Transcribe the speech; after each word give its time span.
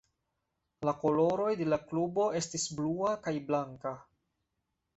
La 0.89 0.93
koloroj 1.03 1.51
de 1.59 1.67
la 1.75 1.79
klubo 1.91 2.27
estis 2.41 2.67
blua 2.81 3.15
kaj 3.29 3.37
blanka. 3.53 3.95